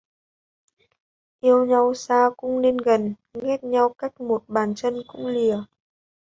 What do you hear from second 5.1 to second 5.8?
lìa